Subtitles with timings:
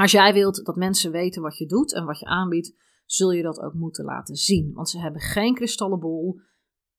[0.00, 2.74] Als jij wilt dat mensen weten wat je doet en wat je aanbiedt,
[3.06, 4.72] zul je dat ook moeten laten zien.
[4.74, 6.40] Want ze hebben geen kristallenbol.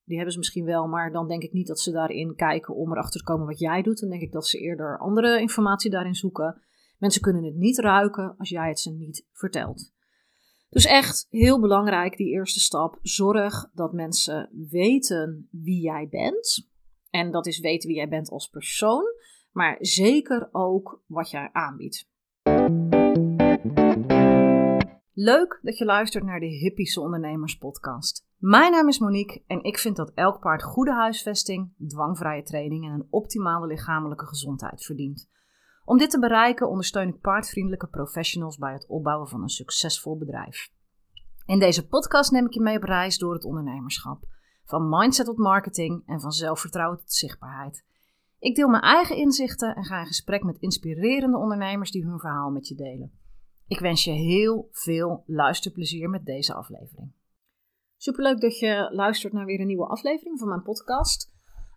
[0.03, 2.91] Die hebben ze misschien wel, maar dan denk ik niet dat ze daarin kijken om
[2.91, 3.99] erachter te komen wat jij doet.
[3.99, 6.61] Dan denk ik dat ze eerder andere informatie daarin zoeken.
[6.97, 9.93] Mensen kunnen het niet ruiken als jij het ze niet vertelt.
[10.69, 12.99] Dus echt heel belangrijk, die eerste stap.
[13.01, 16.69] Zorg dat mensen weten wie jij bent.
[17.09, 19.03] En dat is weten wie jij bent als persoon,
[19.51, 22.10] maar zeker ook wat jij aanbiedt.
[25.13, 28.27] Leuk dat je luistert naar de Hippische Ondernemers Podcast.
[28.37, 32.91] Mijn naam is Monique en ik vind dat elk paard goede huisvesting, dwangvrije training en
[32.91, 35.29] een optimale lichamelijke gezondheid verdient.
[35.85, 40.69] Om dit te bereiken ondersteun ik paardvriendelijke professionals bij het opbouwen van een succesvol bedrijf.
[41.45, 44.23] In deze podcast neem ik je mee op reis door het ondernemerschap.
[44.65, 47.85] Van mindset tot marketing en van zelfvertrouwen tot zichtbaarheid.
[48.41, 52.49] Ik deel mijn eigen inzichten en ga in gesprek met inspirerende ondernemers die hun verhaal
[52.49, 53.11] met je delen.
[53.67, 57.11] Ik wens je heel veel luisterplezier met deze aflevering.
[57.97, 61.31] Superleuk dat je luistert naar weer een nieuwe aflevering van mijn podcast.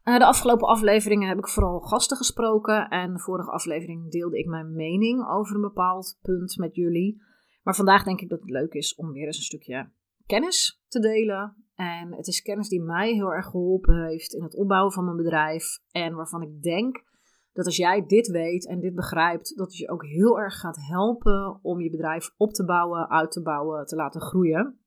[0.04, 4.46] Uh, de afgelopen afleveringen heb ik vooral gasten gesproken en de vorige aflevering deelde ik
[4.46, 7.22] mijn mening over een bepaald punt met jullie.
[7.62, 9.90] Maar vandaag denk ik dat het leuk is om weer eens een stukje
[10.26, 11.63] kennis te delen.
[11.74, 15.16] En het is kennis die mij heel erg geholpen heeft in het opbouwen van mijn
[15.16, 15.78] bedrijf.
[15.90, 17.04] En waarvan ik denk
[17.52, 20.78] dat als jij dit weet en dit begrijpt, dat het je ook heel erg gaat
[20.80, 24.78] helpen om je bedrijf op te bouwen, uit te bouwen, te laten groeien.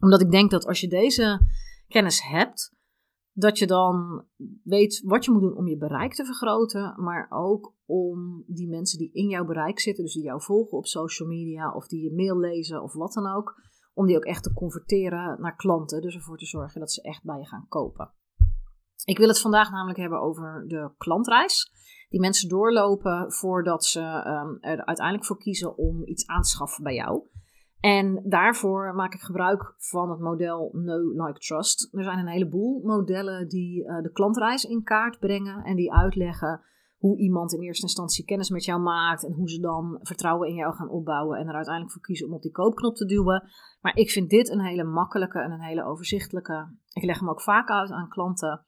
[0.00, 1.40] Omdat ik denk dat als je deze
[1.88, 2.74] kennis hebt,
[3.32, 4.24] dat je dan
[4.62, 8.98] weet wat je moet doen om je bereik te vergroten, maar ook om die mensen
[8.98, 12.14] die in jouw bereik zitten, dus die jou volgen op social media of die je
[12.14, 13.54] mail lezen of wat dan ook,
[13.94, 16.02] om die ook echt te converteren naar klanten.
[16.02, 18.12] Dus ervoor te zorgen dat ze echt bij je gaan kopen.
[19.04, 21.72] Ik wil het vandaag namelijk hebben over de klantreis.
[22.08, 26.84] Die mensen doorlopen voordat ze um, er uiteindelijk voor kiezen om iets aan te schaffen
[26.84, 27.22] bij jou.
[27.80, 31.88] En daarvoor maak ik gebruik van het model Know, Like, Trust.
[31.92, 36.60] Er zijn een heleboel modellen die uh, de klantreis in kaart brengen en die uitleggen
[37.04, 40.54] hoe iemand in eerste instantie kennis met jou maakt en hoe ze dan vertrouwen in
[40.54, 43.48] jou gaan opbouwen en er uiteindelijk voor kiezen om op die koopknop te duwen.
[43.80, 46.76] Maar ik vind dit een hele makkelijke en een hele overzichtelijke.
[46.92, 48.66] Ik leg hem ook vaak uit aan klanten.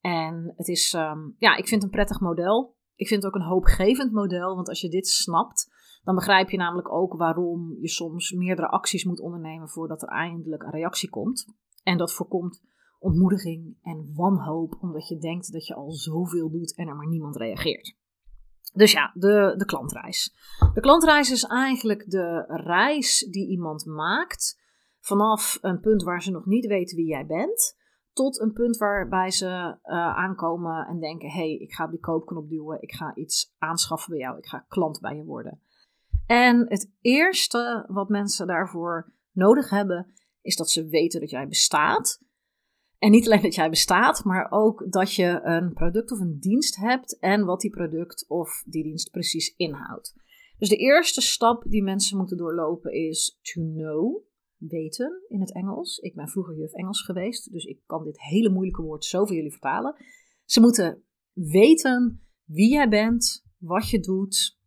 [0.00, 2.76] En het is, um, ja, ik vind het een prettig model.
[2.94, 5.72] Ik vind het ook een hoopgevend model, want als je dit snapt,
[6.02, 10.62] dan begrijp je namelijk ook waarom je soms meerdere acties moet ondernemen voordat er eindelijk
[10.62, 11.54] een reactie komt.
[11.82, 12.62] En dat voorkomt
[13.04, 17.36] ontmoediging en wanhoop, omdat je denkt dat je al zoveel doet en er maar niemand
[17.36, 17.96] reageert.
[18.72, 20.34] Dus ja, de, de klantreis.
[20.74, 24.60] De klantreis is eigenlijk de reis die iemand maakt
[25.00, 27.76] vanaf een punt waar ze nog niet weten wie jij bent,
[28.12, 32.48] tot een punt waarbij ze uh, aankomen en denken: hé, hey, ik ga die koopknop
[32.48, 35.60] duwen, ik ga iets aanschaffen bij jou, ik ga klant bij je worden.
[36.26, 42.23] En het eerste wat mensen daarvoor nodig hebben, is dat ze weten dat jij bestaat.
[43.04, 46.76] En niet alleen dat jij bestaat, maar ook dat je een product of een dienst
[46.76, 50.14] hebt en wat die product of die dienst precies inhoudt.
[50.58, 54.22] Dus de eerste stap die mensen moeten doorlopen is to know,
[54.56, 55.98] weten in het Engels.
[55.98, 59.36] Ik ben vroeger juf Engels geweest, dus ik kan dit hele moeilijke woord zo voor
[59.36, 59.96] jullie vertalen.
[60.44, 64.58] Ze moeten weten wie jij bent, wat je doet,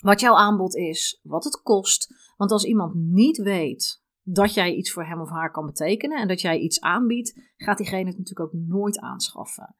[0.00, 2.14] wat jouw aanbod is, wat het kost.
[2.36, 6.28] Want als iemand niet weet dat jij iets voor hem of haar kan betekenen en
[6.28, 9.76] dat jij iets aanbiedt, gaat diegene het natuurlijk ook nooit aanschaffen.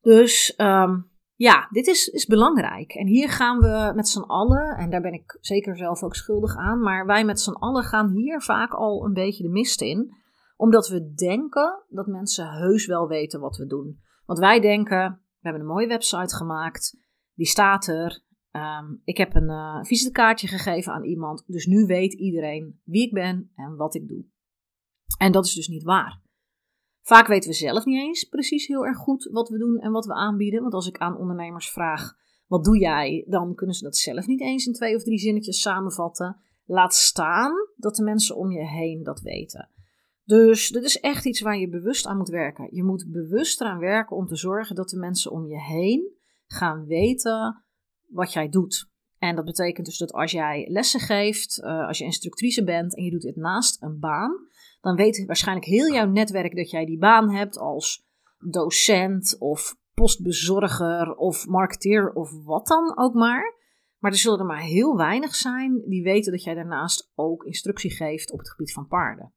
[0.00, 2.92] Dus um, ja, dit is, is belangrijk.
[2.92, 6.56] En hier gaan we met z'n allen, en daar ben ik zeker zelf ook schuldig
[6.56, 10.14] aan, maar wij met z'n allen gaan hier vaak al een beetje de mist in,
[10.56, 14.00] omdat we denken dat mensen heus wel weten wat we doen.
[14.26, 16.98] Want wij denken, we hebben een mooie website gemaakt,
[17.34, 18.22] die staat er,
[18.56, 23.12] Um, ik heb een uh, visitekaartje gegeven aan iemand, dus nu weet iedereen wie ik
[23.12, 24.24] ben en wat ik doe.
[25.18, 26.22] En dat is dus niet waar.
[27.02, 30.06] Vaak weten we zelf niet eens precies heel erg goed wat we doen en wat
[30.06, 30.62] we aanbieden.
[30.62, 32.16] Want als ik aan ondernemers vraag:
[32.46, 33.24] wat doe jij?
[33.28, 36.36] Dan kunnen ze dat zelf niet eens in twee of drie zinnetjes samenvatten.
[36.64, 39.70] Laat staan dat de mensen om je heen dat weten.
[40.24, 42.68] Dus dit is echt iets waar je bewust aan moet werken.
[42.70, 46.12] Je moet bewust eraan werken om te zorgen dat de mensen om je heen
[46.46, 47.63] gaan weten
[48.06, 48.92] wat jij doet.
[49.18, 53.04] En dat betekent dus dat als jij lessen geeft, uh, als je instructrice bent en
[53.04, 54.48] je doet dit naast een baan,
[54.80, 58.06] dan weet waarschijnlijk heel jouw netwerk dat jij die baan hebt als
[58.38, 63.54] docent of postbezorger of marketeer of wat dan ook maar.
[63.98, 67.90] Maar er zullen er maar heel weinig zijn die weten dat jij daarnaast ook instructie
[67.90, 69.32] geeft op het gebied van paarden.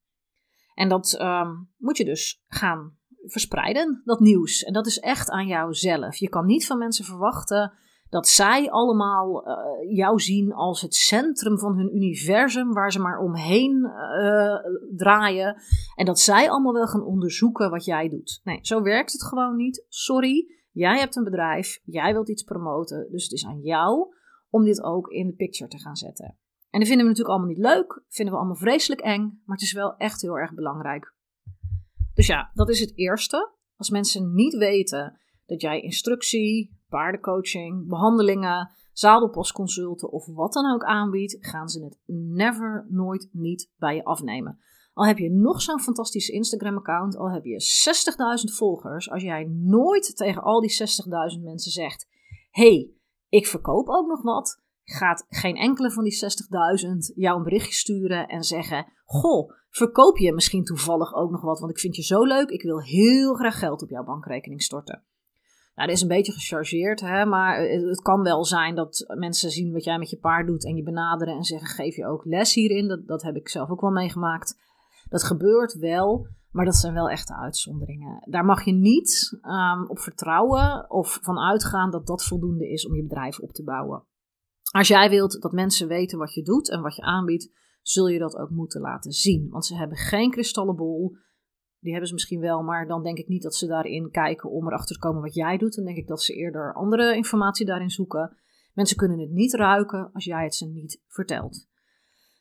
[0.74, 4.64] En dat um, moet je dus gaan verspreiden, dat nieuws.
[4.64, 6.16] En dat is echt aan jou zelf.
[6.16, 7.74] Je kan niet van mensen verwachten
[8.10, 13.20] Dat zij allemaal uh, jou zien als het centrum van hun universum, waar ze maar
[13.20, 14.56] omheen uh,
[14.96, 15.62] draaien.
[15.96, 18.42] En dat zij allemaal wel gaan onderzoeken wat jij doet.
[18.44, 19.86] Nee, zo werkt het gewoon niet.
[19.88, 23.08] Sorry, jij hebt een bedrijf, jij wilt iets promoten.
[23.12, 24.16] Dus het is aan jou
[24.50, 26.38] om dit ook in de picture te gaan zetten.
[26.70, 29.66] En dat vinden we natuurlijk allemaal niet leuk, vinden we allemaal vreselijk eng, maar het
[29.66, 31.16] is wel echt heel erg belangrijk.
[32.14, 33.52] Dus ja, dat is het eerste.
[33.76, 41.38] Als mensen niet weten dat jij instructie, paardencoaching, behandelingen, zadelpasconsulten of wat dan ook aanbiedt,
[41.40, 44.60] gaan ze het never, nooit, niet bij je afnemen.
[44.94, 47.62] Al heb je nog zo'n fantastische Instagram-account, al heb je
[48.50, 50.72] 60.000 volgers, als jij nooit tegen al die
[51.38, 52.08] 60.000 mensen zegt:
[52.50, 52.92] hey,
[53.30, 56.20] ik verkoop ook nog wat, gaat geen enkele van die
[57.10, 61.60] 60.000 jou een berichtje sturen en zeggen: Goh, verkoop je misschien toevallig ook nog wat,
[61.60, 65.04] want ik vind je zo leuk, ik wil heel graag geld op jouw bankrekening storten.
[65.78, 69.72] Nou, dat is een beetje gechargeerd, hè, maar het kan wel zijn dat mensen zien
[69.72, 72.54] wat jij met je paard doet en je benaderen en zeggen: geef je ook les
[72.54, 72.88] hierin.
[72.88, 74.60] Dat, dat heb ik zelf ook wel meegemaakt.
[75.10, 78.24] Dat gebeurt wel, maar dat zijn wel echte uitzonderingen.
[78.30, 82.96] Daar mag je niet um, op vertrouwen of van uitgaan dat dat voldoende is om
[82.96, 84.06] je bedrijf op te bouwen.
[84.72, 87.52] Als jij wilt dat mensen weten wat je doet en wat je aanbiedt,
[87.82, 89.50] zul je dat ook moeten laten zien.
[89.50, 91.18] Want ze hebben geen kristallenbol.
[91.80, 94.68] Die hebben ze misschien wel, maar dan denk ik niet dat ze daarin kijken om
[94.68, 95.76] erachter te komen wat jij doet.
[95.76, 98.38] Dan denk ik dat ze eerder andere informatie daarin zoeken.
[98.74, 101.68] Mensen kunnen het niet ruiken als jij het ze niet vertelt.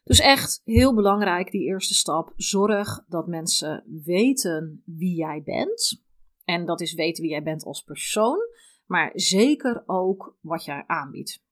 [0.05, 2.33] Dus echt heel belangrijk, die eerste stap.
[2.37, 6.05] Zorg dat mensen weten wie jij bent.
[6.45, 8.39] En dat is weten wie jij bent als persoon,
[8.87, 11.45] maar zeker ook wat jij aanbiedt.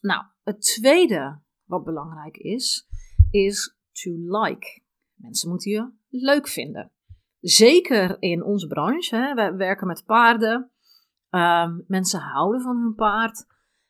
[0.00, 2.88] Nou, het tweede wat belangrijk is,
[3.30, 4.82] is to like.
[5.14, 6.90] Mensen moeten je leuk vinden.
[7.40, 9.16] Zeker in onze branche.
[9.16, 9.34] Hè.
[9.34, 10.70] We werken met paarden.
[11.30, 13.46] Ehm, mensen houden van hun paard.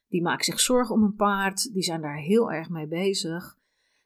[0.08, 1.72] Die maken zich zorgen om hun paard.
[1.72, 3.56] Die zijn daar heel erg mee bezig.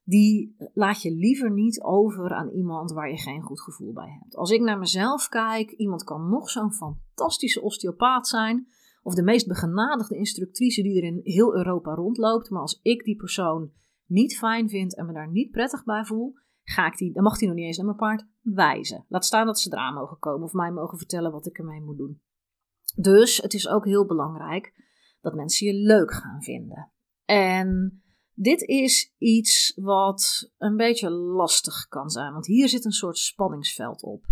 [0.03, 4.37] Die laat je liever niet over aan iemand waar je geen goed gevoel bij hebt.
[4.37, 8.67] Als ik naar mezelf kijk, iemand kan nog zo'n fantastische osteopaat zijn
[9.03, 12.51] of de meest begenadigde instructrice die er in heel Europa rondloopt.
[12.51, 13.71] Maar als ik die persoon
[14.07, 16.35] niet fijn vind en me daar niet prettig bij voel,
[16.69, 19.05] ga ik die, dan mag die nog niet eens naar mijn paard wijzen.
[19.09, 21.99] Laat staan dat ze eraan mogen komen of mij mogen vertellen wat ik ermee moet
[21.99, 22.21] doen.
[22.97, 24.75] Dus het is ook heel belangrijk
[25.21, 26.91] dat mensen je leuk gaan vinden.
[27.25, 28.03] En
[28.35, 34.03] dit is iets wat een beetje lastig kan zijn, want hier zit een soort spanningsveld
[34.03, 34.25] op.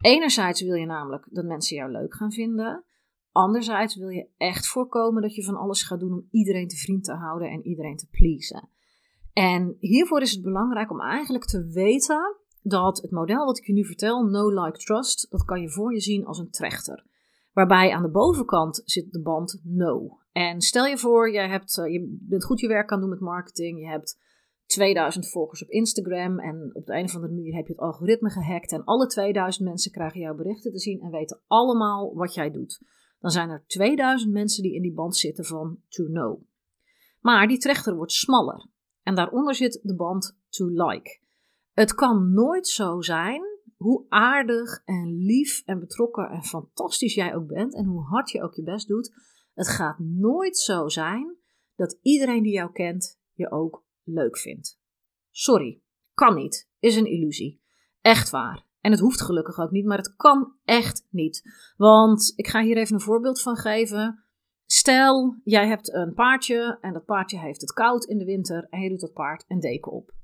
[0.00, 2.84] Enerzijds wil je namelijk dat mensen jou leuk gaan vinden.
[3.32, 7.04] Anderzijds wil je echt voorkomen dat je van alles gaat doen om iedereen te vriend
[7.04, 8.68] te houden en iedereen te pleasen.
[9.34, 13.72] En hiervoor is het belangrijk om eigenlijk te weten dat het model wat ik je
[13.72, 17.04] nu vertel, No Like Trust, dat kan je voor je zien als een trechter.
[17.52, 20.18] Waarbij aan de bovenkant zit de band No.
[20.32, 23.20] En stel je voor, jij hebt, eh, je bent goed je werk aan doen met
[23.20, 24.22] marketing, je hebt
[24.66, 28.30] 2000 volgers op Instagram en op de een of andere manier heb je het algoritme
[28.30, 32.50] gehackt en alle 2000 mensen krijgen jouw berichten te zien en weten allemaal wat jij
[32.50, 32.80] doet
[33.24, 36.42] dan zijn er 2000 mensen die in die band zitten van to know.
[37.20, 38.66] Maar die trechter wordt smaller
[39.04, 41.20] en daaronder zit de band to like.
[41.72, 43.42] Het kan nooit zo zijn,
[43.76, 48.42] hoe aardig en lief en betrokken en fantastisch jij ook bent en hoe hard je
[48.42, 49.14] ook je best doet.
[49.54, 51.36] Het gaat nooit zo zijn
[51.76, 54.80] dat iedereen die jou kent je ook leuk vindt.
[55.30, 55.82] Sorry,
[56.14, 57.62] kan niet, is een illusie.
[58.00, 58.66] Echt waar.
[58.80, 61.42] En het hoeft gelukkig ook niet, maar het kan echt niet.
[61.76, 64.23] Want ik ga hier even een voorbeeld van geven.
[64.66, 68.80] Stel, jij hebt een paardje en dat paardje heeft het koud in de winter en
[68.80, 70.14] je doet dat paard een deken op.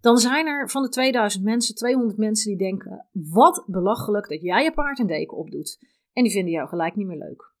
[0.00, 4.62] Dan zijn er van de 2000 mensen 200 mensen die denken: wat belachelijk dat jij
[4.62, 5.78] je paard een deken opdoet.
[6.12, 7.52] En die vinden jou gelijk niet meer leuk.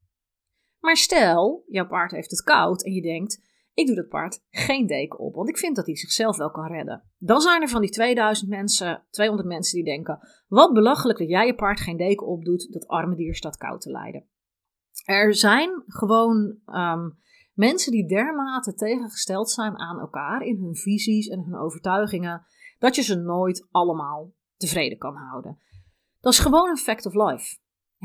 [0.80, 3.42] Maar stel, jouw paard heeft het koud en je denkt:
[3.74, 6.66] ik doe dat paard geen deken op, want ik vind dat hij zichzelf wel kan
[6.66, 7.02] redden.
[7.18, 10.18] Dan zijn er van die 2000 mensen, 200 mensen die denken:
[10.48, 13.90] wat belachelijk dat jij je paard geen deken opdoet, dat arme dier staat koud te
[13.90, 14.28] lijden.
[15.04, 17.10] Er zijn gewoon ehm,
[17.54, 22.46] mensen die dermate tegengesteld zijn aan elkaar in hun visies en hun overtuigingen,
[22.78, 25.58] dat je ze nooit allemaal tevreden kan houden.
[26.20, 27.62] Dat is gewoon een fact of life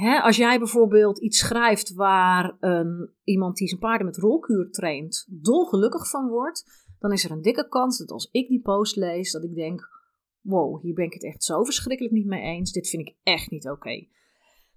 [0.08, 6.10] als jij bijvoorbeeld iets schrijft waar een, iemand die zijn paarden met rolkuur traint dolgelukkig
[6.10, 9.44] van wordt, dan is er een dikke kans dat als ik die post lees, dat
[9.44, 9.90] ik denk:
[10.42, 12.72] wow, hier ben ik het echt zo verschrikkelijk niet mee eens.
[12.72, 14.08] Dit vind ik echt niet oké.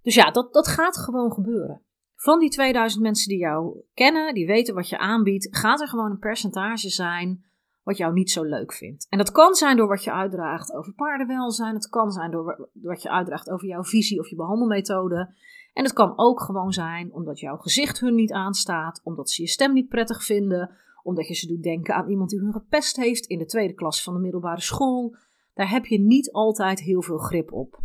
[0.03, 1.83] Dus ja, dat, dat gaat gewoon gebeuren.
[2.23, 6.11] Van die 2000 mensen die jou kennen, die weten wat je aanbiedt, gaat er gewoon
[6.11, 7.45] een percentage zijn
[7.83, 9.07] wat jou niet zo leuk vindt.
[9.11, 11.75] En dat kan zijn door wat je uitdraagt over paardenwelzijn.
[11.75, 15.35] Het kan zijn door wat je uitdraagt over jouw visie of je behandelmethode.
[15.73, 19.49] En het kan ook gewoon zijn omdat jouw gezicht hun niet aanstaat, omdat ze je
[19.49, 20.71] stem niet prettig vinden,
[21.03, 24.03] omdat je ze doet denken aan iemand die hun gepest heeft in de tweede klas
[24.03, 25.17] van de middelbare school.
[25.55, 27.81] Daar heb je niet altijd heel veel grip op.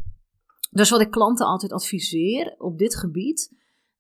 [0.72, 3.56] Dus wat ik klanten altijd adviseer op dit gebied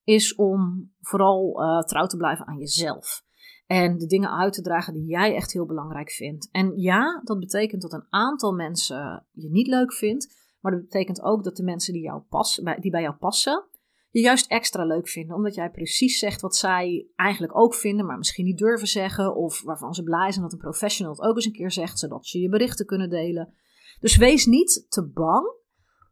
[0.07, 3.25] is om vooral uh, trouw te blijven aan jezelf.
[3.65, 6.49] En de dingen uit te dragen die jij echt heel belangrijk vindt.
[6.51, 10.35] En ja, dat betekent dat een aantal mensen je niet leuk vindt.
[10.61, 13.65] Maar dat betekent ook dat de mensen die, jou passen, die bij jou passen,
[14.09, 15.35] je juist extra leuk vinden.
[15.35, 19.35] Omdat jij precies zegt wat zij eigenlijk ook vinden, maar misschien niet durven zeggen.
[19.35, 22.27] Of waarvan ze blij zijn dat een professional het ook eens een keer zegt, zodat
[22.27, 23.53] ze je berichten kunnen delen.
[23.99, 25.55] Dus wees niet te bang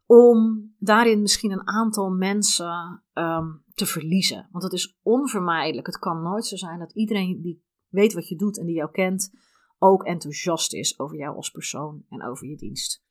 [0.06, 4.48] om daarin misschien een aantal mensen ehm, te verliezen.
[4.50, 5.86] Want dat is onvermijdelijk.
[5.86, 8.90] Het kan nooit zo zijn dat iedereen die weet wat je doet en die jou
[8.90, 9.30] kent,
[9.78, 13.04] ook enthousiast is over jou als persoon en over je dienst.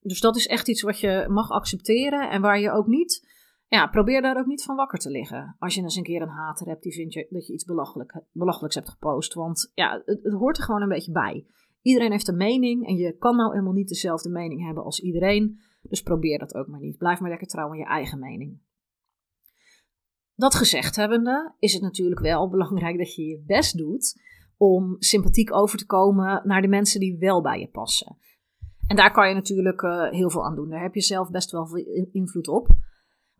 [0.00, 3.28] Dus dat is echt iets wat je mag accepteren en waar je ook niet,
[3.68, 5.56] ja, probeer daar ook niet van wakker te liggen.
[5.58, 8.22] Als je eens een keer een hater hebt die vindt je, dat je iets belachelijk,
[8.32, 9.34] belachelijks hebt gepost.
[9.34, 11.46] Want ja, het, het hoort er gewoon een beetje bij.
[11.82, 15.60] Iedereen heeft een mening en je kan nou helemaal niet dezelfde mening hebben als iedereen.
[15.82, 16.98] Dus probeer dat ook maar niet.
[16.98, 18.58] Blijf maar lekker trouw aan je eigen mening.
[20.34, 24.20] Dat gezegd hebbende, is het natuurlijk wel belangrijk dat je je best doet
[24.56, 28.16] om sympathiek over te komen naar de mensen die wel bij je passen.
[28.86, 30.68] En daar kan je natuurlijk uh, heel veel aan doen.
[30.68, 32.68] Daar heb je zelf best wel veel invloed op.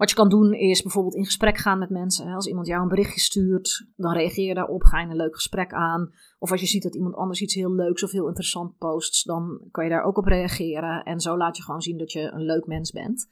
[0.00, 2.35] Wat je kan doen is bijvoorbeeld in gesprek gaan met mensen.
[2.35, 5.73] Als iemand jou een berichtje stuurt, dan reageer je daarop, ga je een leuk gesprek
[5.73, 6.12] aan.
[6.38, 9.61] Of als je ziet dat iemand anders iets heel leuks of heel interessant post, dan
[9.71, 11.02] kan je daar ook op reageren.
[11.02, 13.28] En zo laat je gewoon zien dat je een leuk mens bent.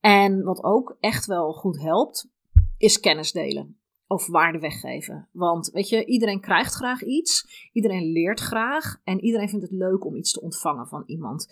[0.00, 2.30] En wat ook echt wel goed helpt,
[2.78, 3.78] is kennis delen.
[4.06, 5.28] Of waarde weggeven.
[5.32, 7.68] Want weet je, iedereen krijgt graag iets.
[7.72, 9.00] Iedereen leert graag.
[9.04, 11.48] En iedereen vindt het leuk om iets te ontvangen van iemand.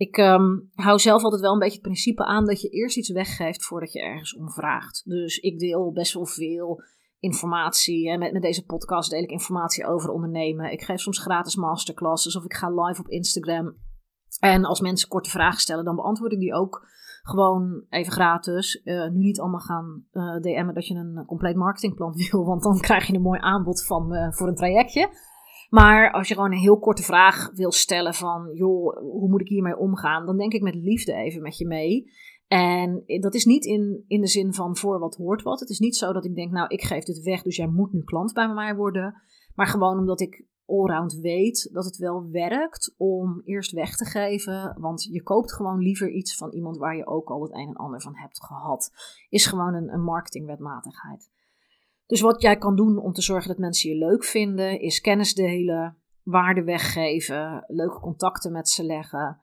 [0.00, 3.10] Ik um, hou zelf altijd wel een beetje het principe aan dat je eerst iets
[3.10, 5.02] weggeeft voordat je ergens om vraagt.
[5.04, 6.82] Dus ik deel best wel veel
[7.18, 8.10] informatie.
[8.10, 8.16] Hè.
[8.16, 10.72] Met, met deze podcast deel ik informatie over ondernemen.
[10.72, 13.76] Ik geef soms gratis masterclasses of ik ga live op Instagram.
[14.38, 16.86] En als mensen korte vragen stellen, dan beantwoord ik die ook
[17.22, 18.80] gewoon even gratis.
[18.84, 22.80] Uh, nu niet allemaal gaan uh, DM'en dat je een compleet marketingplan wil, want dan
[22.80, 25.10] krijg je een mooi aanbod van voor een trajectje.
[25.70, 29.48] Maar als je gewoon een heel korte vraag wil stellen van, joh, hoe moet ik
[29.48, 30.26] hiermee omgaan?
[30.26, 32.12] Dan denk ik met liefde even met je mee.
[32.46, 35.60] En dat is niet in, in de zin van voor wat hoort wat.
[35.60, 37.92] Het is niet zo dat ik denk, nou, ik geef dit weg, dus jij moet
[37.92, 39.22] nu klant bij mij worden.
[39.54, 44.76] Maar gewoon omdat ik allround weet dat het wel werkt om eerst weg te geven.
[44.80, 47.76] Want je koopt gewoon liever iets van iemand waar je ook al het een en
[47.76, 48.90] ander van hebt gehad.
[49.28, 51.30] Is gewoon een, een marketingwetmatigheid.
[52.10, 55.34] Dus wat jij kan doen om te zorgen dat mensen je leuk vinden, is kennis
[55.34, 59.40] delen, waarde weggeven, leuke contacten met ze leggen.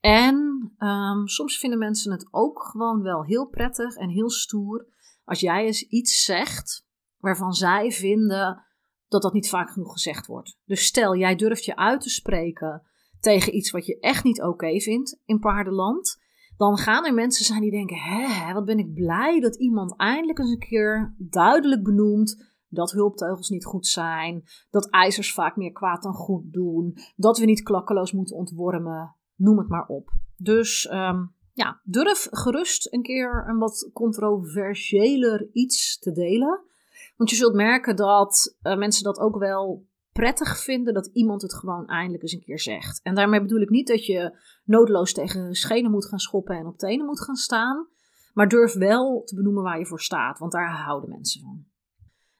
[0.00, 0.36] En
[0.78, 4.86] um, soms vinden mensen het ook gewoon wel heel prettig en heel stoer
[5.24, 6.86] als jij eens iets zegt
[7.18, 8.64] waarvan zij vinden
[9.08, 10.58] dat dat niet vaak genoeg gezegd wordt.
[10.64, 12.82] Dus stel, jij durft je uit te spreken
[13.20, 16.22] tegen iets wat je echt niet oké vindt in paardenland
[16.58, 20.38] dan gaan er mensen zijn die denken: hè, wat ben ik blij dat iemand eindelijk
[20.38, 26.02] eens een keer duidelijk benoemt dat hulpteugels niet goed zijn, dat ijzers vaak meer kwaad
[26.02, 30.12] dan goed doen, dat we niet klakkeloos moeten ontwormen, noem het maar op.
[30.36, 36.60] Dus um, ja, durf gerust een keer een wat controversiëler iets te delen.
[37.16, 39.86] Want je zult merken dat uh, mensen dat ook wel
[40.18, 43.02] prettig vinden dat iemand het gewoon eindelijk eens een keer zegt.
[43.02, 46.78] En daarmee bedoel ik niet dat je noodloos tegen schenen moet gaan schoppen en op
[46.78, 47.88] tenen moet gaan staan.
[48.32, 51.64] Maar durf wel te benoemen waar je voor staat, want daar houden mensen van.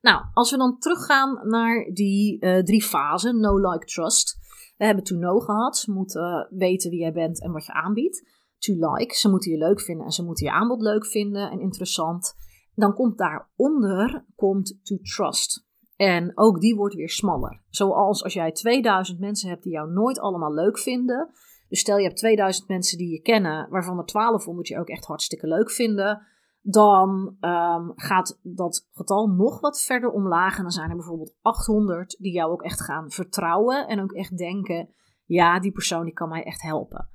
[0.01, 4.39] Nou, als we dan teruggaan naar die uh, drie fasen, no, like, trust.
[4.77, 5.77] We hebben to know gehad.
[5.77, 8.31] Ze moeten weten wie jij bent en wat je aanbiedt.
[8.59, 11.61] To like, ze moeten je leuk vinden en ze moeten je aanbod leuk vinden en
[11.61, 12.35] interessant.
[12.75, 15.68] Dan komt daaronder komt to trust.
[15.99, 17.63] En ook die wordt weer smaller.
[17.69, 21.31] Zoals als jij 2000 mensen hebt die jou nooit allemaal leuk vinden.
[21.69, 25.05] Dus stel je hebt 2000 mensen die je kennen, waarvan er 1200 je ook echt
[25.05, 26.27] hartstikke leuk vinden.
[26.61, 30.57] Dan um, gaat dat getal nog wat verder omlaag.
[30.57, 33.87] En dan zijn er bijvoorbeeld 800 die jou ook echt gaan vertrouwen.
[33.87, 37.11] En ook echt denken: ja, die persoon die kan mij echt helpen.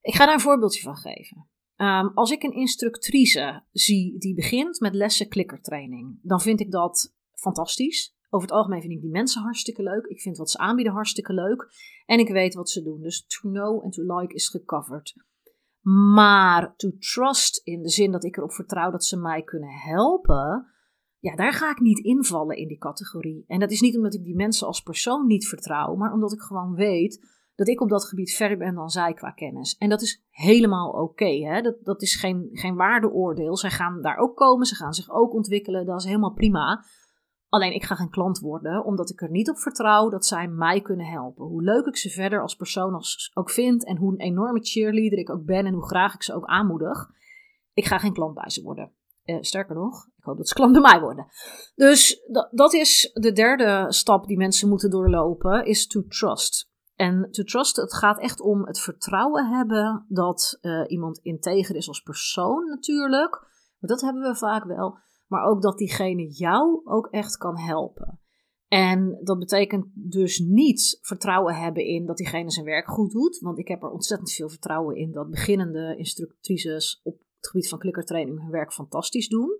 [0.00, 1.48] Ik ga daar een voorbeeldje van geven.
[1.76, 7.15] Um, als ik een instructrice zie die begint met lessen klikkertraining, dan vind ik dat
[7.52, 8.14] fantastisch.
[8.30, 10.04] Over het algemeen vind ik die mensen hartstikke leuk.
[10.06, 11.68] Ik vind wat ze aanbieden hartstikke leuk.
[12.06, 13.00] En ik weet wat ze doen.
[13.00, 15.14] Dus to know en to like is gecoverd.
[16.14, 20.66] Maar to trust in de zin dat ik erop vertrouw dat ze mij kunnen helpen.
[21.18, 23.44] Ja, daar ga ik niet invallen in die categorie.
[23.46, 26.40] En dat is niet omdat ik die mensen als persoon niet vertrouw, maar omdat ik
[26.40, 29.76] gewoon weet dat ik op dat gebied verder ben dan zij qua kennis.
[29.76, 31.60] En dat is helemaal oké.
[31.62, 33.56] dat, dat is geen, geen waardeoordeel.
[33.56, 35.86] Zij gaan daar ook komen, ze gaan zich ook ontwikkelen.
[35.86, 36.84] Dat is helemaal prima.
[37.56, 40.80] Alleen ik ga geen klant worden, omdat ik er niet op vertrouw dat zij mij
[40.80, 41.46] kunnen helpen.
[41.46, 43.02] Hoe leuk ik ze verder als persoon
[43.34, 46.34] ook vind en hoe een enorme cheerleader ik ook ben en hoe graag ik ze
[46.34, 47.10] ook aanmoedig.
[47.72, 48.92] Ik ga geen klant bij ze worden.
[49.24, 51.26] Eh, sterker nog, ik hoop dat ze klant bij mij worden.
[51.74, 56.70] Dus dat is de derde stap die mensen moeten doorlopen, is to trust.
[56.94, 61.88] En to trust, het gaat echt om het vertrouwen hebben dat uh, iemand integer is
[61.88, 63.30] als persoon natuurlijk.
[63.78, 64.98] Maar dat hebben we vaak wel.
[65.26, 68.20] Maar ook dat diegene jou ook echt kan helpen.
[68.68, 73.38] En dat betekent dus niet vertrouwen hebben in dat diegene zijn werk goed doet.
[73.38, 77.78] Want ik heb er ontzettend veel vertrouwen in dat beginnende instructrices op het gebied van
[77.78, 79.58] klikkertraining hun werk fantastisch doen.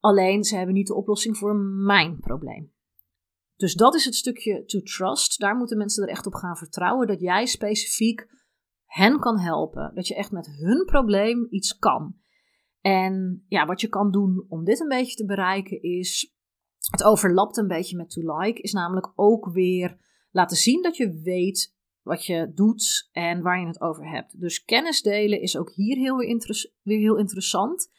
[0.00, 2.72] Alleen ze hebben niet de oplossing voor mijn probleem.
[3.56, 5.38] Dus dat is het stukje to trust.
[5.38, 8.28] Daar moeten mensen er echt op gaan vertrouwen dat jij specifiek
[8.84, 9.94] hen kan helpen.
[9.94, 12.14] Dat je echt met hun probleem iets kan.
[12.80, 16.32] En ja, wat je kan doen om dit een beetje te bereiken is.
[16.90, 18.60] Het overlapt een beetje met to like.
[18.60, 19.98] Is namelijk ook weer
[20.30, 24.40] laten zien dat je weet wat je doet en waar je het over hebt.
[24.40, 27.90] Dus kennis delen is ook hier heel weer, weer heel interessant.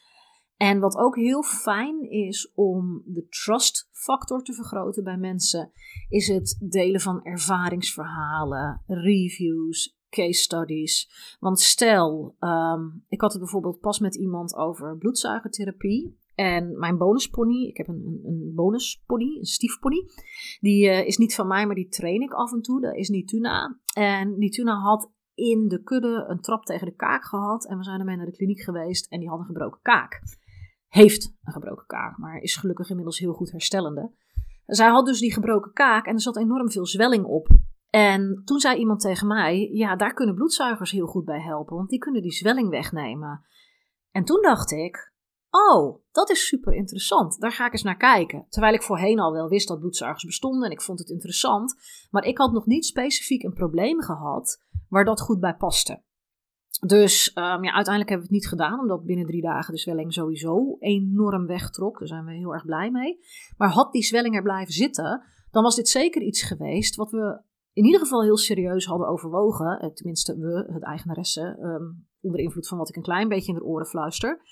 [0.56, 5.72] En wat ook heel fijn is om de trust factor te vergroten bij mensen,
[6.08, 11.10] is het delen van ervaringsverhalen, reviews, case studies.
[11.40, 16.18] Want stel, ehm, ik had het bijvoorbeeld pas met iemand over bloedzuigertherapie.
[16.34, 20.08] En mijn bonuspony, ik heb een, een, bonuspony, een stiefpony,
[20.60, 22.80] die uh, is niet van mij, maar die train ik af en toe.
[22.80, 23.78] Dat is Nituna.
[23.94, 27.66] En Nituna had in de kudde een trap tegen de kaak gehad.
[27.66, 30.22] En we zijn ermee naar de kliniek geweest en die had een gebroken kaak
[30.90, 34.12] heeft een gebroken kaak, maar is gelukkig inmiddels heel goed herstellende.
[34.66, 37.48] Zij had dus die gebroken kaak en er zat enorm veel zwelling op.
[37.90, 41.88] En toen zei iemand tegen mij: Ja, daar kunnen bloedzuigers heel goed bij helpen, want
[41.88, 43.46] die kunnen die zwelling wegnemen.
[44.10, 45.12] En toen dacht ik:
[45.50, 47.40] Oh, dat is super interessant.
[47.40, 48.46] Daar ga ik eens naar kijken.
[48.48, 51.74] Terwijl ik voorheen al wel wist dat bloedzuigers bestonden en ik vond het interessant.
[52.10, 56.02] Maar ik had nog niet specifiek een probleem gehad waar dat goed bij paste.
[56.86, 60.12] Dus um, ja, uiteindelijk hebben we het niet gedaan, omdat binnen drie dagen de zwelling
[60.12, 61.98] sowieso enorm wegtrok.
[61.98, 63.18] Daar zijn we heel erg blij mee.
[63.56, 67.40] Maar had die zwelling er blijven zitten, dan was dit zeker iets geweest wat we
[67.72, 69.78] in ieder geval heel serieus hadden overwogen.
[69.78, 73.58] Eh, tenminste, we, het eigenaresse, um, onder invloed van wat ik een klein beetje in
[73.58, 74.42] de oren fluister.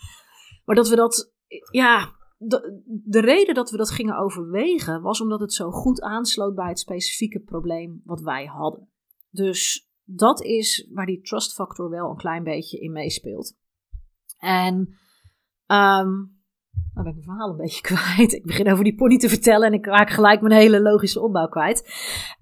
[0.65, 1.33] Maar dat we dat,
[1.71, 6.55] ja, de, de, reden dat we dat gingen overwegen was omdat het zo goed aansloot
[6.55, 8.89] bij het specifieke probleem wat wij hadden.
[9.31, 13.57] Dus dat is waar die trust factor wel een klein beetje in meespeelt.
[14.39, 14.75] En
[15.67, 16.37] um,
[16.95, 18.33] nou ben ik mijn verhaal een beetje kwijt.
[18.33, 21.49] Ik begin over die pony te vertellen en ik raak gelijk mijn hele logische opbouw
[21.49, 21.89] kwijt.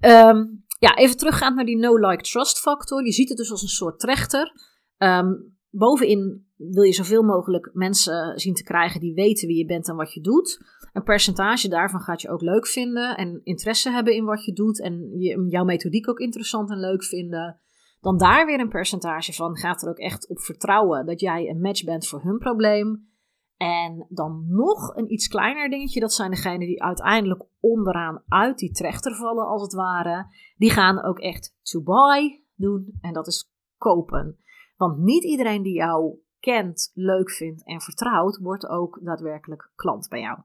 [0.01, 3.05] Um, ja, even teruggaand naar die no-like-trust factor.
[3.05, 4.53] Je ziet het dus als een soort trechter.
[4.99, 9.89] Um, bovenin wil je zoveel mogelijk mensen zien te krijgen die weten wie je bent
[9.89, 10.61] en wat je doet.
[10.93, 14.81] Een percentage daarvan gaat je ook leuk vinden en interesse hebben in wat je doet
[14.81, 17.61] en je, jouw methodiek ook interessant en leuk vinden.
[18.01, 21.61] Dan daar weer een percentage van gaat er ook echt op vertrouwen dat jij een
[21.61, 23.09] match bent voor hun probleem.
[23.57, 28.73] En dan nog een iets kleiner dingetje, dat zijn degenen die uiteindelijk onderaan uit die
[28.73, 30.27] trechter vallen, als het ware.
[30.57, 34.38] Die gaan ook echt to buy doen en dat is kopen.
[34.77, 40.21] Want niet iedereen die jou kent, leuk vindt en vertrouwt, wordt ook daadwerkelijk klant bij
[40.21, 40.38] jou.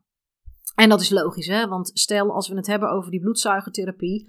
[0.75, 1.67] En dat is logisch, hè?
[1.67, 4.27] want stel als we het hebben over die bloedzuigertherapie.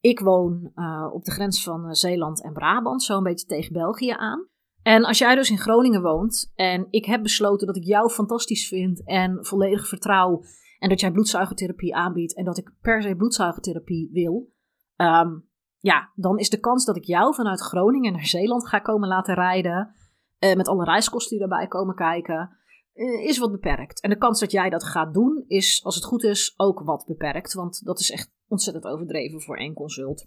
[0.00, 3.72] Ik woon uh, op de grens van uh, Zeeland en Brabant, zo een beetje tegen
[3.72, 4.48] België aan.
[4.84, 8.68] En als jij dus in Groningen woont en ik heb besloten dat ik jou fantastisch
[8.68, 10.42] vind en volledig vertrouw
[10.78, 14.52] en dat jij bloedzuigertherapie aanbiedt en dat ik per se bloedzuigertherapie wil,
[14.96, 19.08] um, ja, dan is de kans dat ik jou vanuit Groningen naar Zeeland ga komen
[19.08, 19.94] laten rijden,
[20.38, 22.56] uh, met alle reiskosten die daarbij komen kijken,
[22.94, 24.00] uh, is wat beperkt.
[24.00, 27.04] En de kans dat jij dat gaat doen is, als het goed is, ook wat
[27.06, 30.26] beperkt, want dat is echt ontzettend overdreven voor één consult.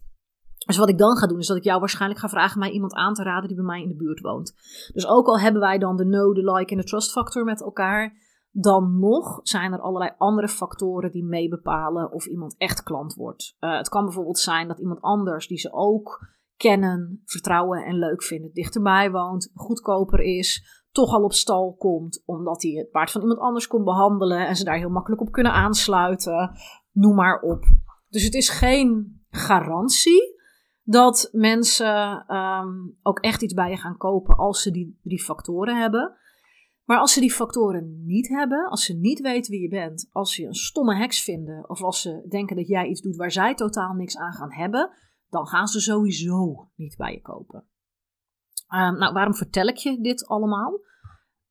[0.65, 2.93] Dus wat ik dan ga doen, is dat ik jou waarschijnlijk ga vragen mij iemand
[2.93, 4.53] aan te raden die bij mij in de buurt woont.
[4.93, 7.61] Dus ook al hebben wij dan de no, de like en de trust factor met
[7.61, 8.13] elkaar,
[8.51, 13.55] dan nog zijn er allerlei andere factoren die meebepalen of iemand echt klant wordt.
[13.59, 18.23] Uh, het kan bijvoorbeeld zijn dat iemand anders die ze ook kennen, vertrouwen en leuk
[18.23, 23.21] vinden, dichterbij woont, goedkoper is, toch al op stal komt, omdat hij het paard van
[23.21, 26.51] iemand anders kon behandelen en ze daar heel makkelijk op kunnen aansluiten.
[26.91, 27.63] Noem maar op.
[28.09, 30.36] Dus het is geen garantie
[30.89, 35.79] dat mensen um, ook echt iets bij je gaan kopen als ze die drie factoren
[35.79, 36.15] hebben.
[36.83, 40.33] Maar als ze die factoren niet hebben, als ze niet weten wie je bent, als
[40.33, 43.55] ze een stomme heks vinden of als ze denken dat jij iets doet waar zij
[43.55, 44.91] totaal niks aan gaan hebben,
[45.29, 47.67] dan gaan ze sowieso niet bij je kopen.
[48.67, 50.79] Ehm, nou, waarom vertel ik je dit allemaal?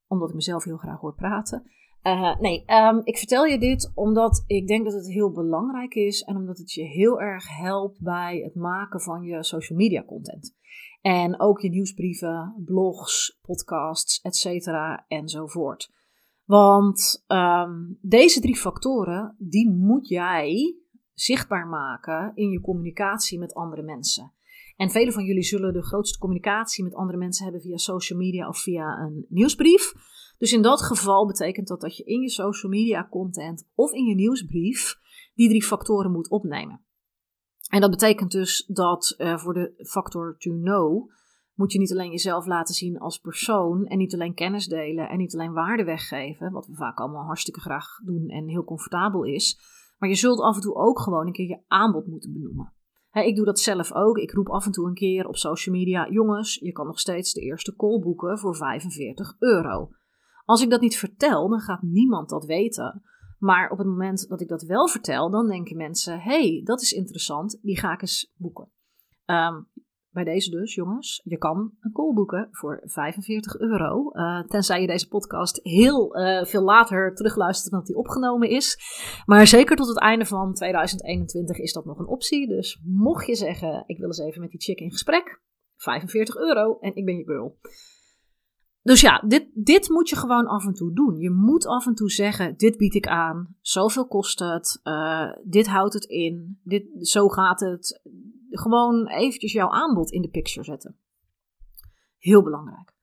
[0.07, 1.70] Omdat ik mezelf heel graag hoor praten.
[2.07, 6.23] Uh, nee, um, ik vertel je dit omdat ik denk dat het heel belangrijk is
[6.23, 10.55] en omdat het je heel erg helpt bij het maken van je social media content.
[11.01, 14.69] En ook je nieuwsbrieven, blogs, podcasts, etc.
[15.09, 15.90] enzovoort.
[16.45, 20.77] Want um, deze drie factoren, die moet jij
[21.14, 24.33] zichtbaar maken in je communicatie met andere mensen.
[24.77, 28.49] En velen van jullie zullen de grootste communicatie met andere mensen hebben via social media
[28.49, 29.92] of via een nieuwsbrief.
[30.38, 34.05] Dus in dat geval betekent dat dat je in je social media content of in
[34.05, 34.99] je nieuwsbrief
[35.35, 36.81] die drie factoren moet opnemen.
[37.70, 41.11] En dat betekent dus dat uh, voor de factor to know
[41.55, 45.18] moet je niet alleen jezelf laten zien als persoon en niet alleen kennis delen en
[45.18, 49.59] niet alleen waarde weggeven, wat we vaak allemaal hartstikke graag doen en heel comfortabel is,
[49.99, 52.72] maar je zult af en toe ook gewoon een keer je aanbod moeten benoemen.
[53.12, 54.18] ik doe dat zelf ook.
[54.18, 57.33] Ik roep af en toe een keer op social media: jongens, je kan nog steeds
[57.33, 59.90] de eerste call boeken voor 45 euro.
[60.47, 63.03] Als ik dat niet vertel, dan gaat niemand dat weten.
[63.39, 66.93] Maar op het moment dat ik dat wel vertel, dan denken mensen: hey, dat is
[66.93, 68.71] interessant, die ga ik eens boeken.
[69.27, 69.69] Um,
[70.17, 74.11] bij deze dus, jongens, je kan een call boeken voor 45 euro.
[74.13, 78.79] Uh, tenzij je deze podcast heel uh, veel later terugluistert dan die opgenomen is.
[79.27, 82.49] Maar zeker tot het einde van 2021 is dat nog een optie.
[82.49, 85.43] Dus mocht je zeggen, ik wil eens even met die chick in gesprek,
[85.77, 87.59] 45 euro en ik ben je girl.
[88.87, 91.18] Dus ja, dit, dit moet je gewoon af en toe doen.
[91.18, 95.66] Je moet af en toe zeggen: dit bied ik aan, zoveel kost het, uh, dit
[95.66, 98.01] houdt het in, dit, zo gaat het.
[98.51, 100.96] Gewoon eventjes jouw aanbod in de picture zetten.
[102.18, 102.94] Heel belangrijk.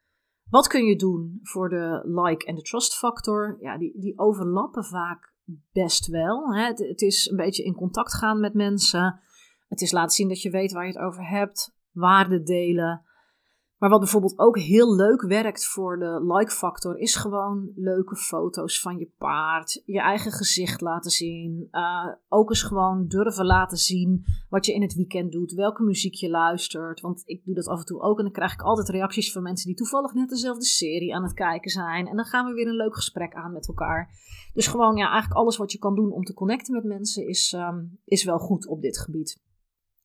[0.49, 3.57] Wat kun je doen voor de like en de trust factor?
[3.59, 5.33] Ja, die, die overlappen vaak
[5.71, 6.53] best wel.
[6.53, 6.65] Hè?
[6.65, 9.19] Het, het is een beetje in contact gaan met mensen.
[9.67, 11.75] Het is laten zien dat je weet waar je het over hebt.
[11.91, 13.05] Waarde delen.
[13.83, 18.97] Maar wat bijvoorbeeld ook heel leuk werkt voor de like-factor, is gewoon leuke foto's van
[18.97, 19.81] je paard.
[19.85, 21.67] Je eigen gezicht laten zien.
[21.71, 25.53] Uh, ook eens gewoon durven laten zien wat je in het weekend doet.
[25.53, 27.01] Welke muziek je luistert.
[27.01, 28.17] Want ik doe dat af en toe ook.
[28.17, 31.33] En dan krijg ik altijd reacties van mensen die toevallig net dezelfde serie aan het
[31.33, 32.07] kijken zijn.
[32.07, 34.09] En dan gaan we weer een leuk gesprek aan met elkaar.
[34.53, 37.53] Dus gewoon, ja, eigenlijk alles wat je kan doen om te connecten met mensen is,
[37.53, 39.41] um, is wel goed op dit gebied.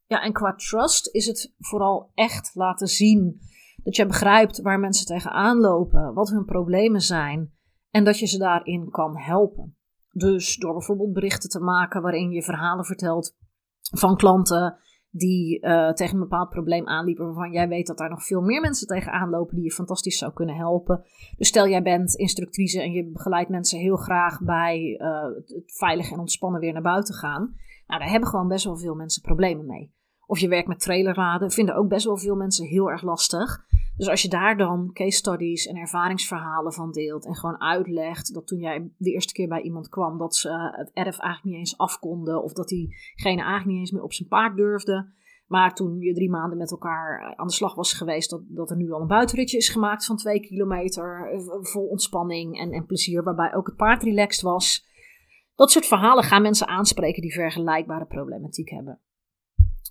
[0.06, 3.40] Ja, en qua trust is het vooral echt laten zien
[3.88, 7.52] dat je begrijpt waar mensen tegenaan lopen, wat hun problemen zijn
[7.90, 9.76] en dat je ze daarin kan helpen.
[10.12, 13.36] Dus door bijvoorbeeld berichten te maken waarin je verhalen vertelt
[13.80, 14.78] van klanten
[15.10, 18.60] die uh, tegen een bepaald probleem aanliepen, waarvan jij weet dat daar nog veel meer
[18.60, 21.04] mensen tegenaan lopen die je fantastisch zou kunnen helpen.
[21.36, 26.10] Dus stel jij bent instructrice en je begeleidt mensen heel graag bij uh, het veilig
[26.10, 27.54] en ontspannen weer naar buiten gaan.
[27.86, 29.94] Nou, daar hebben gewoon best wel veel mensen problemen mee.
[30.26, 33.66] Of je werkt met trailerraden, vinden ook best wel veel mensen heel erg lastig.
[33.98, 38.46] Dus als je daar dan case studies en ervaringsverhalen van deelt en gewoon uitlegt dat
[38.46, 41.78] toen jij de eerste keer bij iemand kwam, dat ze het erf eigenlijk niet eens
[41.78, 45.12] af konden of dat diegene eigenlijk niet eens meer op zijn paard durfde.
[45.46, 48.76] Maar toen je drie maanden met elkaar aan de slag was geweest, dat, dat er
[48.76, 53.22] nu al een buitenritje is gemaakt van twee kilometer, eh, vol ontspanning en, en plezier,
[53.22, 54.86] waarbij ook het paard relaxed was.
[55.54, 59.00] Dat soort verhalen gaan mensen aanspreken die vergelijkbare problematiek hebben.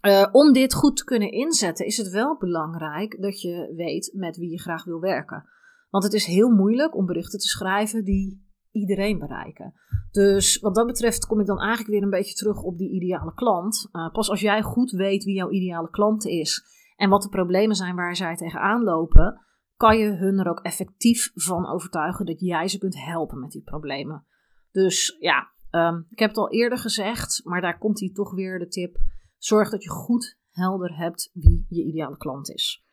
[0.02, 4.38] Uh, om dit goed te kunnen inzetten, is het wel belangrijk dat je weet met
[4.38, 5.46] wie je graag wil werken.
[5.90, 9.74] Want het is heel moeilijk om berichten te schrijven die iedereen bereiken.
[10.12, 13.34] Dus wat dat betreft kom ik dan eigenlijk weer een beetje terug op die ideale
[13.34, 13.90] klant.
[13.92, 16.64] Uh, pas als jij goed weet wie jouw ideale klant is
[16.96, 19.42] en wat de problemen zijn waar zij tegenaan lopen,
[19.76, 23.64] kan je hun er ook effectief van overtuigen dat jij ze kunt helpen met die
[23.64, 24.26] problemen.
[24.72, 28.60] Dus ja, um, ik heb het al eerder gezegd, maar daar komt hij toch weer
[28.60, 28.98] de tip
[29.38, 32.84] Zorg dat je goed helder hebt wie je ideale klant is.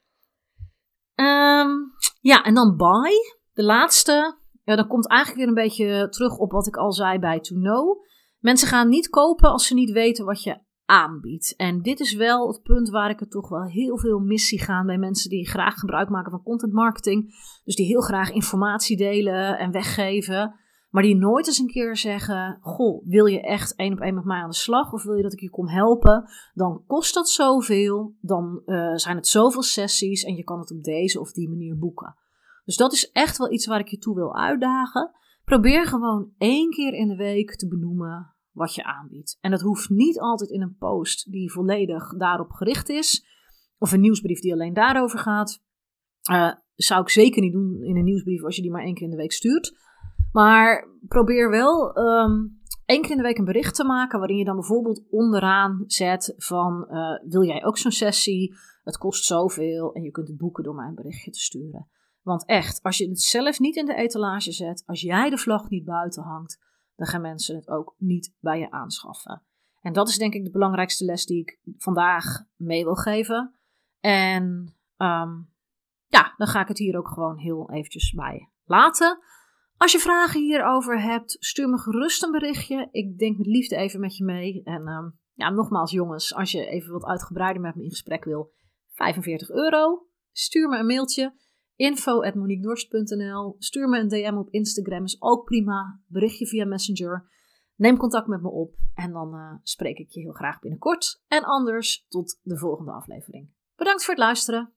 [1.14, 3.12] Um, ja, en dan buy.
[3.52, 4.38] De laatste.
[4.64, 7.54] Ja, dan komt eigenlijk weer een beetje terug op wat ik al zei bij To
[7.54, 8.02] Know.
[8.38, 11.56] Mensen gaan niet kopen als ze niet weten wat je aanbiedt.
[11.56, 14.60] En dit is wel het punt waar ik het toch wel heel veel mis zie
[14.60, 17.34] gaan bij mensen die graag gebruik maken van content marketing.
[17.64, 20.54] Dus die heel graag informatie delen en weggeven.
[20.94, 24.24] Maar die nooit eens een keer zeggen: Goh, wil je echt één op één met
[24.24, 24.92] mij aan de slag?
[24.92, 26.30] Of wil je dat ik je kom helpen?
[26.52, 28.16] Dan kost dat zoveel.
[28.20, 30.22] Dan uh, zijn het zoveel sessies.
[30.22, 32.16] En je kan het op deze of die manier boeken.
[32.64, 35.10] Dus dat is echt wel iets waar ik je toe wil uitdagen.
[35.44, 39.38] Probeer gewoon één keer in de week te benoemen wat je aanbiedt.
[39.40, 43.26] En dat hoeft niet altijd in een post die volledig daarop gericht is.
[43.78, 45.62] Of een nieuwsbrief die alleen daarover gaat.
[46.30, 49.04] Uh, zou ik zeker niet doen in een nieuwsbrief als je die maar één keer
[49.04, 49.82] in de week stuurt.
[50.34, 54.44] Maar probeer wel um, één keer in de week een bericht te maken waarin je
[54.44, 58.54] dan bijvoorbeeld onderaan zet van uh, wil jij ook zo'n sessie?
[58.84, 61.88] Het kost zoveel en je kunt het boeken door mij een berichtje te sturen.
[62.22, 65.68] Want echt, als je het zelf niet in de etalage zet, als jij de vlag
[65.68, 66.58] niet buiten hangt,
[66.96, 69.42] dan gaan mensen het ook niet bij je aanschaffen.
[69.80, 73.54] En dat is denk ik de belangrijkste les die ik vandaag mee wil geven.
[74.00, 74.44] En
[74.96, 75.52] um,
[76.06, 79.18] ja, dan ga ik het hier ook gewoon heel eventjes bij laten.
[79.84, 82.88] Als je vragen hierover hebt, stuur me gerust een berichtje.
[82.90, 84.62] Ik denk met liefde even met je mee.
[84.62, 88.52] En um, ja, nogmaals jongens, als je even wat uitgebreider met me in gesprek wil,
[88.88, 90.06] 45 euro.
[90.32, 91.34] Stuur me een mailtje
[91.76, 96.00] info.moniquedorst.nl Stuur me een DM op Instagram, is ook prima.
[96.06, 97.28] Berichtje via Messenger.
[97.74, 101.22] Neem contact met me op en dan uh, spreek ik je heel graag binnenkort.
[101.28, 103.50] En anders tot de volgende aflevering.
[103.76, 104.72] Bedankt voor het luisteren.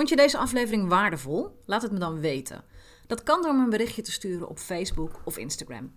[0.00, 1.62] Vond je deze aflevering waardevol?
[1.66, 2.64] Laat het me dan weten.
[3.06, 5.92] Dat kan door me een berichtje te sturen op Facebook of Instagram.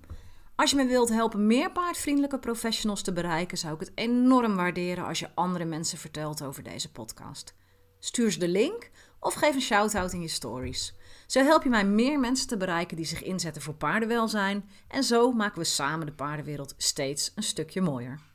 [0.56, 5.06] Als je me wilt helpen meer paardvriendelijke professionals te bereiken, zou ik het enorm waarderen
[5.06, 7.56] als je andere mensen vertelt over deze podcast.
[8.00, 10.96] Stuur ze de link of geef een shout-out in je stories.
[11.28, 15.32] Zo help je mij meer mensen te bereiken die zich inzetten voor paardenwelzijn en zo
[15.32, 18.32] maken we samen de paardenwereld steeds een stukje mooier.